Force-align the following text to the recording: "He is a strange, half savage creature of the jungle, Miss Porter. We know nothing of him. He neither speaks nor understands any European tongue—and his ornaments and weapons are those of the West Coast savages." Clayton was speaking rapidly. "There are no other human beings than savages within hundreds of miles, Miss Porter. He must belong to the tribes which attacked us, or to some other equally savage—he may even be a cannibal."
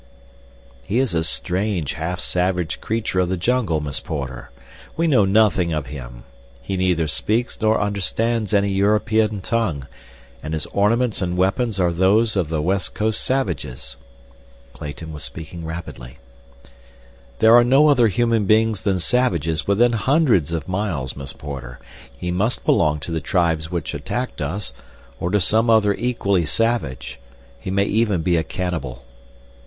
"He 0.83 0.97
is 0.97 1.13
a 1.13 1.23
strange, 1.23 1.93
half 1.93 2.19
savage 2.19 2.81
creature 2.81 3.19
of 3.19 3.29
the 3.29 3.37
jungle, 3.37 3.81
Miss 3.81 3.99
Porter. 3.99 4.49
We 4.97 5.05
know 5.05 5.25
nothing 5.25 5.71
of 5.73 5.85
him. 5.93 6.23
He 6.59 6.75
neither 6.75 7.07
speaks 7.07 7.61
nor 7.61 7.79
understands 7.79 8.51
any 8.51 8.69
European 8.69 9.41
tongue—and 9.41 10.55
his 10.55 10.65
ornaments 10.65 11.21
and 11.21 11.37
weapons 11.37 11.79
are 11.79 11.93
those 11.93 12.35
of 12.35 12.49
the 12.49 12.63
West 12.63 12.95
Coast 12.95 13.21
savages." 13.23 13.97
Clayton 14.73 15.13
was 15.13 15.21
speaking 15.23 15.65
rapidly. 15.65 16.17
"There 17.37 17.53
are 17.55 17.63
no 17.63 17.87
other 17.87 18.07
human 18.07 18.45
beings 18.45 18.81
than 18.81 18.97
savages 18.97 19.67
within 19.67 19.93
hundreds 19.93 20.51
of 20.51 20.67
miles, 20.67 21.15
Miss 21.15 21.31
Porter. 21.33 21.77
He 22.17 22.31
must 22.31 22.65
belong 22.65 22.99
to 23.01 23.11
the 23.11 23.21
tribes 23.21 23.69
which 23.69 23.93
attacked 23.93 24.41
us, 24.41 24.73
or 25.19 25.29
to 25.29 25.39
some 25.39 25.69
other 25.69 25.93
equally 25.93 26.47
savage—he 26.47 27.69
may 27.69 27.85
even 27.85 28.23
be 28.23 28.35
a 28.35 28.43
cannibal." 28.43 29.03